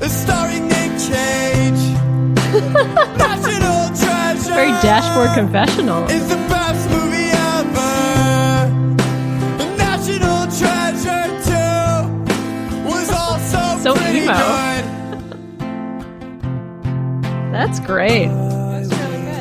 [0.08, 1.82] Starring Nick Cage.
[3.18, 4.54] National treasure.
[4.54, 6.04] Very dashboard confessional.
[6.04, 7.29] Is the best movie
[14.36, 14.80] So pretty emo.
[14.80, 14.90] good.
[17.52, 18.28] That's great.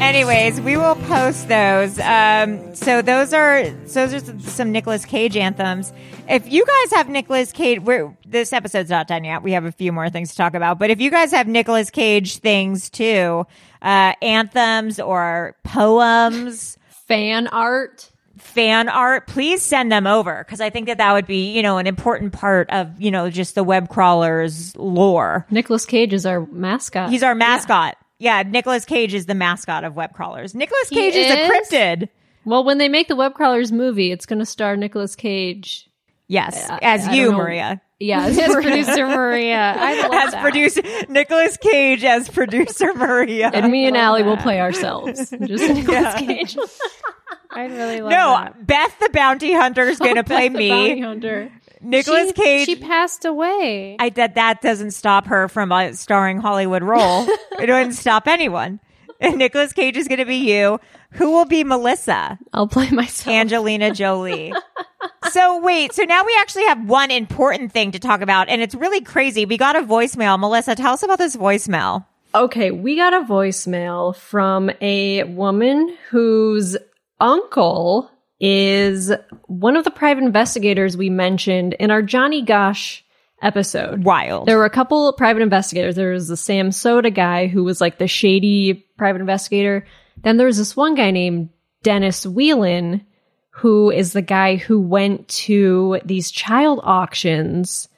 [0.02, 2.00] Anyways, we will post those.
[2.00, 5.92] Um, so those are those are some- some Nicolas Cage anthems.
[6.28, 9.44] If you guys have Nicolas Cage, we're, this episode's not done yet.
[9.44, 10.80] We have a few more things to talk about.
[10.80, 13.46] But if you guys have Nicolas Cage things too,
[13.82, 18.09] uh, anthems or poems, Fan art.
[18.50, 21.78] Fan art, please send them over because I think that that would be you know
[21.78, 25.46] an important part of you know just the web crawlers lore.
[25.50, 27.10] Nicholas Cage is our mascot.
[27.10, 27.96] He's our mascot.
[28.18, 30.54] Yeah, Nicholas Cage is the mascot of web crawlers.
[30.54, 31.32] Nicholas Cage is?
[31.32, 32.10] a cryptid.
[32.44, 35.90] well, when they make the Web Crawlers movie, it's going to star Nicholas Cage.
[36.28, 37.38] Yes, uh, I- as I you, don't.
[37.38, 37.82] Maria.
[38.02, 39.74] Yeah, as As producer Maria.
[39.78, 40.42] I love As that.
[40.42, 43.52] producer Nicholas Cage as producer Maria.
[43.54, 45.30] and me and Allie will play ourselves.
[45.30, 46.58] Just Nicolas Cage.
[47.52, 48.68] I really love no, that.
[48.68, 51.02] Beth the bounty hunter is oh, going to play Beth the Bounty me.
[51.02, 51.52] Hunter.
[51.82, 52.66] Nicolas she, Cage.
[52.66, 53.96] She passed away.
[54.00, 57.26] I that that doesn't stop her from a starring Hollywood role.
[57.60, 58.80] it doesn't stop anyone.
[59.22, 60.80] And Nicolas Cage is going to be you.
[61.12, 62.40] Who will be Melissa?
[62.54, 63.34] I'll play myself.
[63.34, 64.54] Angelina Jolie.
[65.32, 68.76] so wait, so now we actually have one important thing to talk about, and it's
[68.76, 69.46] really crazy.
[69.46, 70.40] We got a voicemail.
[70.40, 72.06] Melissa, tell us about this voicemail.
[72.34, 76.78] Okay, we got a voicemail from a woman whose
[77.20, 79.12] uncle is
[79.48, 83.02] one of the private investigators we mentioned in our Johnny Gosch
[83.42, 84.04] episode.
[84.04, 84.48] Wild.
[84.48, 85.96] There were a couple of private investigators.
[85.96, 89.86] There was the Sam Soda guy who was like the shady private investigator.
[90.24, 91.50] Then there was this one guy named
[91.84, 93.06] Dennis Whelan
[93.52, 97.90] who is the guy who went to these child auctions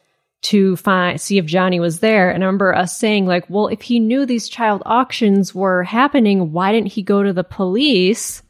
[0.41, 2.31] to find see if Johnny was there.
[2.31, 6.51] And I remember us saying like, well, if he knew these child auctions were happening,
[6.51, 8.41] why didn't he go to the police?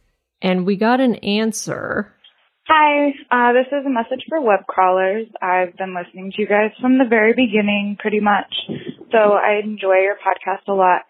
[0.41, 2.13] And we got an answer.
[2.67, 5.27] Hi, uh, this is a message for web crawlers.
[5.41, 8.53] I've been listening to you guys from the very beginning, pretty much.
[9.11, 11.01] So I enjoy your podcast a lot.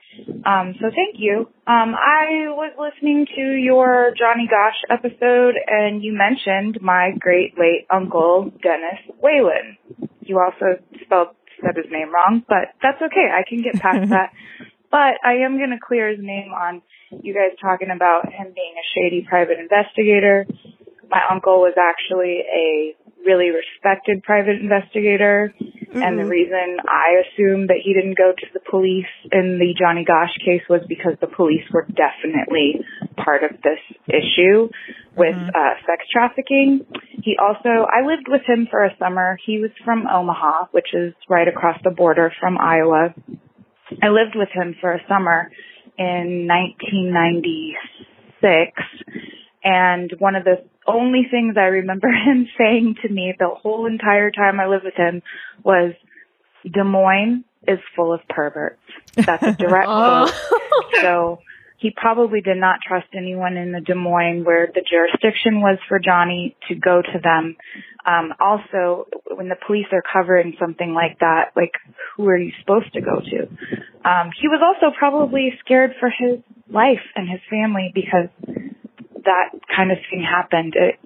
[0.46, 1.50] Um, so thank you.
[1.67, 7.86] Um, I was listening to your Johnny Gosch episode, and you mentioned my great late
[7.91, 9.78] uncle Dennis Whalen.
[10.22, 13.30] You also spelled said his name wrong, but that's okay.
[13.32, 14.34] I can get past that.
[14.89, 16.82] But I am going to clear his name on
[17.21, 20.45] you guys talking about him being a shady private investigator.
[21.10, 22.95] My uncle was actually a
[23.26, 25.54] really respected private investigator.
[25.93, 30.06] And the reason I assumed that he didn't go to the police in the Johnny
[30.06, 32.80] Gosch case was because the police were definitely
[33.17, 34.69] part of this issue
[35.17, 36.88] with uh, sex trafficking.
[37.21, 39.38] He also, I lived with him for a summer.
[39.45, 43.13] He was from Omaha, which is right across the border from Iowa.
[44.02, 45.52] I lived with him for a summer
[46.02, 48.72] in 1996
[49.64, 54.32] and one of the only things I remember him saying to me the whole entire
[54.32, 55.22] time I lived with him
[55.64, 55.94] was
[56.64, 58.82] Des Moines is full of perverts.
[59.16, 60.34] That's a direct quote.
[61.02, 61.40] So
[61.78, 66.00] he probably did not trust anyone in the Des Moines where the jurisdiction was for
[66.00, 67.56] Johnny to go to them.
[68.06, 71.74] Um, also, when the police are covering something like that, like
[72.16, 73.47] who are you supposed to go to?
[74.04, 76.39] Um, he was also probably scared for his
[76.70, 78.30] life and his family because
[79.24, 80.74] that kind of thing happened.
[80.76, 80.99] It,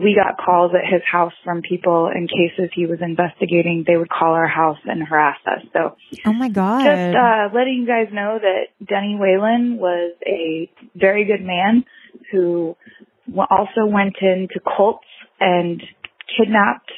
[0.00, 3.84] we got calls at his house from people in cases he was investigating.
[3.86, 5.62] They would call our house and harass us.
[5.72, 6.84] So Oh my god.
[6.84, 11.84] just uh, letting you guys know that Denny Whalen was a very good man
[12.30, 12.76] who
[13.50, 15.06] also went into cults
[15.40, 15.82] and
[16.38, 16.90] kidnapped,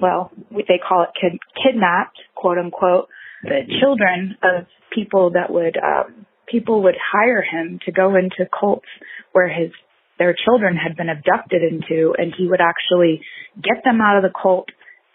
[0.00, 3.08] well, they call it kid- kidnapped, quote unquote,
[3.42, 8.88] the children of people that would um, people would hire him to go into cults
[9.32, 9.70] where his
[10.18, 13.22] their children had been abducted into and he would actually
[13.56, 14.68] get them out of the cult,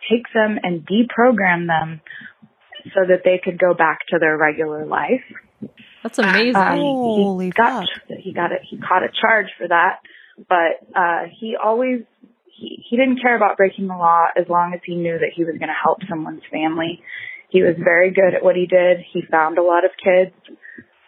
[0.10, 2.02] take them and deprogram them
[2.86, 5.22] so that they could go back to their regular life.
[6.04, 6.56] That's amazing.
[6.56, 7.86] Um, he got
[8.20, 8.62] he got it.
[8.70, 10.00] He caught a charge for that,
[10.38, 12.02] but uh, he always
[12.56, 15.44] he he didn't care about breaking the law as long as he knew that he
[15.44, 17.02] was going to help someone's family.
[17.56, 18.98] He was very good at what he did.
[19.14, 20.36] He found a lot of kids,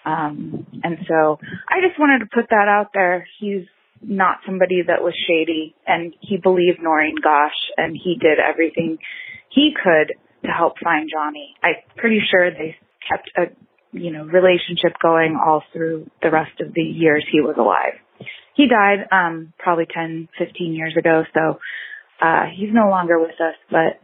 [0.05, 3.27] um, and so I just wanted to put that out there.
[3.41, 3.65] He's
[4.01, 8.97] not somebody that was shady, and he believed Noreen Gosch, and he did everything
[9.49, 10.13] he could
[10.45, 11.53] to help find Johnny.
[11.61, 12.77] I'm pretty sure they
[13.11, 13.51] kept a
[13.91, 17.99] you know relationship going all through the rest of the years he was alive.
[18.55, 21.59] He died um probably 10, 15 years ago, so
[22.21, 23.99] uh he's no longer with us, but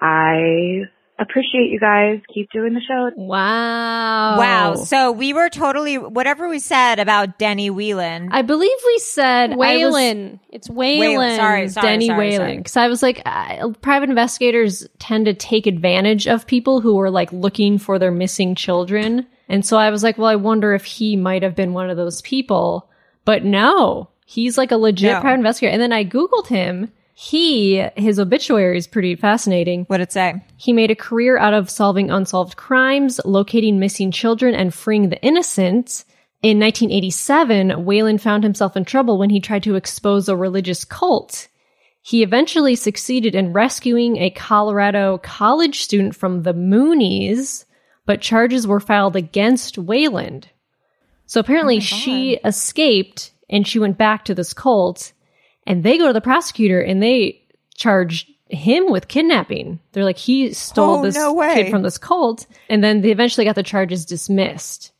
[0.00, 0.88] I
[1.18, 2.20] appreciate you guys.
[2.32, 3.10] Keep doing the show.
[3.16, 4.38] Wow.
[4.38, 4.74] Wow.
[4.74, 8.28] So we were totally whatever we said about Denny Whelan.
[8.32, 10.40] I believe we said I was- Whalen.
[10.50, 11.36] It's Whalen.
[11.36, 12.36] Sorry, sorry, Denny sorry, Whaling.
[12.38, 12.56] sorry.
[12.58, 17.10] Because I was like, uh, private investigators tend to take advantage of people who are
[17.10, 19.26] like looking for their missing children.
[19.48, 21.96] And so I was like, well, I wonder if he might have been one of
[21.96, 22.88] those people.
[23.24, 25.20] But no, he's like a legit No.
[25.20, 25.72] private investigator.
[25.72, 26.90] And then I Googled him.
[27.18, 29.86] He, his obituary is pretty fascinating.
[29.86, 30.44] What'd it say?
[30.58, 35.20] He made a career out of solving unsolved crimes, locating missing children, and freeing the
[35.22, 36.04] innocent.
[36.42, 41.48] In 1987, Whalen found himself in trouble when he tried to expose a religious cult.
[42.02, 47.64] He eventually succeeded in rescuing a Colorado college student from the Moonies,
[48.04, 50.50] but charges were filed against Wayland.
[51.24, 55.14] So apparently oh she escaped and she went back to this cult
[55.66, 57.42] and they go to the prosecutor and they
[57.74, 59.80] charge him with kidnapping.
[59.92, 62.46] They're like, he stole Oh, this no kid from this cult.
[62.68, 64.92] And then they eventually got the charges dismissed.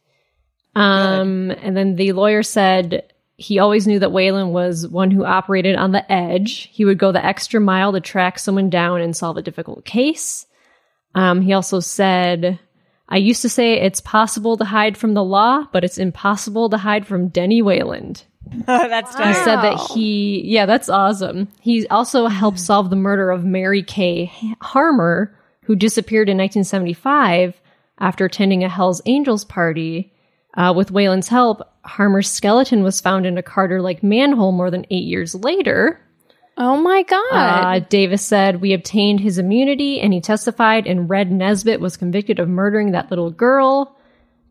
[0.74, 5.76] Um, and then the lawyer said he always knew that Whalen was one who operated
[5.76, 6.68] on the edge.
[6.72, 10.46] He would go the extra mile to track someone down and solve a difficult case.
[11.14, 12.58] Um, he also said,
[13.08, 16.78] I used to say it's possible to hide from the law, but it's impossible to
[16.78, 18.24] hide from Denny Wayland.
[18.66, 21.48] That's He said that he, yeah, that's awesome.
[21.60, 24.30] He also helped solve the murder of Mary Kay
[24.60, 27.60] Harmer, who disappeared in 1975
[27.98, 30.12] after attending a Hell's Angels party.
[30.54, 34.86] Uh, with Wayland's help, Harmer's skeleton was found in a Carter Lake manhole more than
[34.90, 36.00] eight years later.
[36.58, 37.32] Oh my god.
[37.32, 42.38] Uh, Davis said, We obtained his immunity and he testified, and Red Nesbitt was convicted
[42.38, 43.96] of murdering that little girl.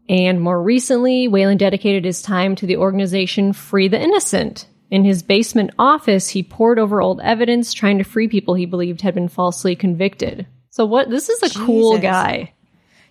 [0.08, 4.68] And more recently, Whalen dedicated his time to the organization Free the Innocent.
[4.92, 9.02] In his basement office, he pored over old evidence, trying to free people he believed
[9.02, 10.46] had been falsely convicted.
[10.70, 11.10] So, what?
[11.10, 12.54] This is a cool guy.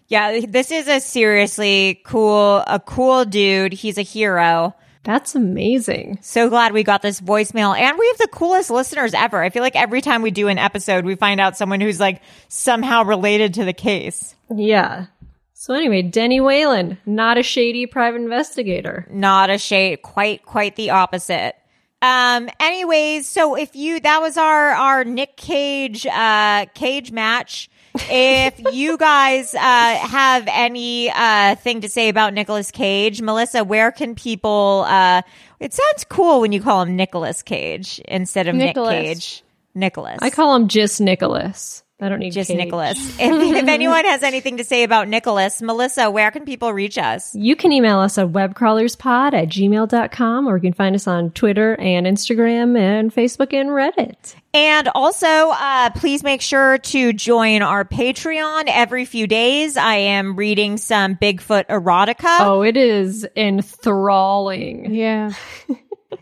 [0.06, 3.72] Yeah, this is a seriously cool, a cool dude.
[3.72, 4.76] He's a hero.
[5.04, 6.18] That's amazing.
[6.22, 9.42] So glad we got this voicemail and we have the coolest listeners ever.
[9.42, 12.22] I feel like every time we do an episode, we find out someone who's like
[12.48, 14.34] somehow related to the case.
[14.54, 15.06] Yeah.
[15.52, 19.06] So, anyway, Denny Whalen, not a shady private investigator.
[19.10, 21.54] Not a shade, quite, quite the opposite.
[22.02, 27.70] Um, anyways, so if you, that was our, our Nick Cage, uh, cage match.
[27.94, 33.92] If you guys, uh, have any, uh, thing to say about Nicolas Cage, Melissa, where
[33.92, 35.22] can people, uh,
[35.60, 38.90] it sounds cool when you call him Nicolas Cage instead of Nicholas.
[38.90, 39.44] Nick Cage.
[39.74, 40.18] Nicholas.
[40.22, 41.83] I call him just Nicholas.
[42.00, 42.58] I don't need just Cage.
[42.58, 42.98] Nicholas.
[43.20, 47.34] If, if anyone has anything to say about Nicholas, Melissa, where can people reach us?
[47.34, 51.74] You can email us at webcrawlerspod at gmail.com or you can find us on Twitter
[51.76, 54.34] and Instagram and Facebook and Reddit.
[54.52, 59.76] And also, uh, please make sure to join our Patreon every few days.
[59.76, 62.40] I am reading some Bigfoot erotica.
[62.40, 64.94] Oh, it is enthralling.
[64.94, 65.32] Yeah.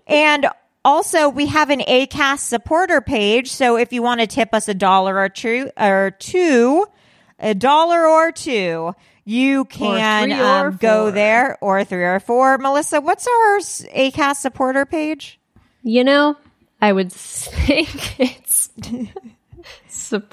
[0.06, 0.46] And
[0.84, 3.50] also, we have an ACAST supporter page.
[3.52, 6.86] So if you want to tip us a dollar or two, or two,
[7.38, 12.58] a dollar or two, you can three or um, go there or three or four.
[12.58, 15.38] Melissa, what's our s- ACAST supporter page?
[15.84, 16.36] You know,
[16.80, 18.70] I would think it's.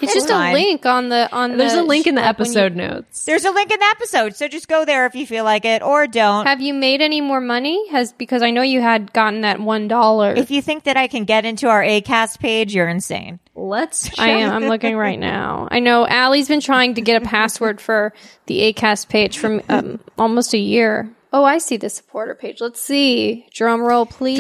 [0.01, 2.45] It's just a link on the on There's the a link in the like when
[2.47, 3.25] you- episode notes.
[3.25, 5.81] There's a link in the episode, so just go there if you feel like it,
[5.81, 6.45] or don't.
[6.45, 7.89] Have you made any more money?
[7.89, 10.33] Has because I know you had gotten that one dollar.
[10.33, 13.39] If you think that I can get into our ACAST page, you're insane.
[13.55, 14.51] Let's I am.
[14.53, 15.67] I'm looking right now.
[15.69, 18.13] I know Allie's been trying to get a password for
[18.45, 21.09] the Acast page from um, almost a year.
[21.31, 22.59] Oh, I see the supporter page.
[22.59, 23.45] Let's see.
[23.53, 24.39] Drum roll, please.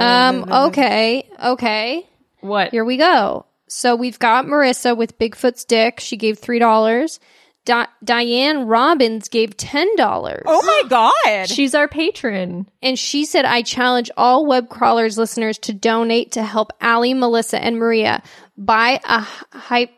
[0.00, 0.52] Um.
[0.52, 1.28] Okay.
[1.44, 2.06] Okay.
[2.46, 2.70] What?
[2.70, 3.46] Here we go.
[3.68, 6.00] So we've got Marissa with Bigfoot's dick.
[6.00, 7.18] She gave three dollars.
[7.64, 10.42] Di- Diane Robbins gave $10.
[10.46, 11.48] Oh my God.
[11.48, 12.68] She's our patron.
[12.80, 17.58] And she said, I challenge all web crawlers listeners to donate to help Ali, Melissa,
[17.60, 18.22] and Maria
[18.56, 19.90] buy a hy-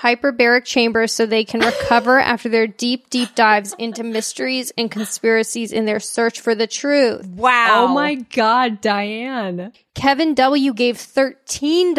[0.00, 5.72] hyperbaric chamber so they can recover after their deep, deep dives into mysteries and conspiracies
[5.72, 7.26] in their search for the truth.
[7.26, 7.84] Wow.
[7.84, 9.72] Oh my God, Diane.
[9.94, 10.74] Kevin W.
[10.74, 11.94] gave $13.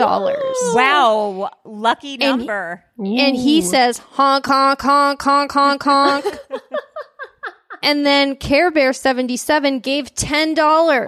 [0.76, 1.52] Wow.
[1.64, 2.84] Lucky number.
[2.98, 6.26] And he says, honk, honk, honk, honk, honk, honk.
[7.82, 10.56] and then Care Bear 77 gave $10.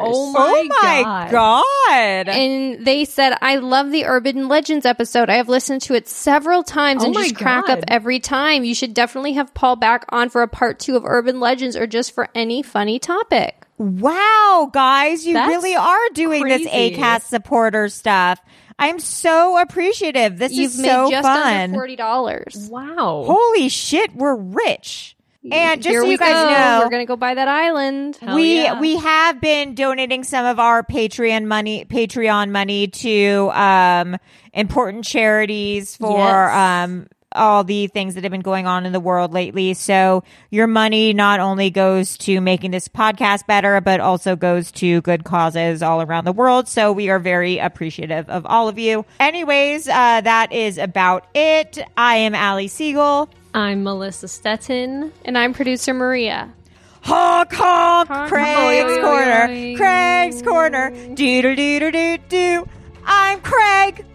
[0.01, 1.31] Oh my, oh my God.
[1.31, 2.29] God.
[2.29, 5.29] And they said, I love the Urban Legends episode.
[5.29, 8.63] I have listened to it several times Oh and my just crack up every time.
[8.63, 11.87] You should definitely have Paul back on for a part two of Urban Legends or
[11.87, 13.65] just for any funny topic.
[13.79, 16.95] Wow, guys, you That's really are doing this crazy.
[16.97, 18.39] ACAST supporter stuff.
[18.79, 20.37] I'm so appreciative.
[20.37, 21.75] This You've is made so just fun.
[21.75, 22.69] under $40.
[22.69, 23.23] Wow.
[23.25, 25.16] Holy shit, we're rich.
[25.49, 26.49] And just Here so you guys go.
[26.51, 28.17] know, We're going to go buy that island.
[28.35, 28.79] we yeah.
[28.79, 34.17] we have been donating some of our Patreon money Patreon money to um
[34.53, 36.55] important charities for Yes.
[36.83, 39.73] um all the things that have been going on in the world lately.
[39.75, 45.01] So your money not only goes to making this podcast better, but also goes to
[45.01, 46.67] good causes all around the world.
[46.67, 49.05] So we are very appreciative of all of you.
[49.19, 51.77] Anyways, uh, that is about it.
[51.95, 53.29] I am Ali Siegel.
[53.53, 55.11] I'm Melissa Stettin.
[55.25, 56.53] And I'm producer Maria.
[57.01, 59.01] Honk honk, Honk, Craig's honk.
[59.01, 59.75] corner.
[59.77, 62.67] Craig's corner, doo doo doo doo doo doo.
[63.05, 64.05] I'm Craig.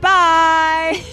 [0.00, 1.02] Bye.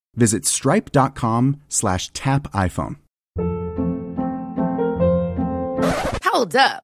[0.15, 2.97] visit stripe.com slash tap iPhone.
[6.23, 6.83] Hold up.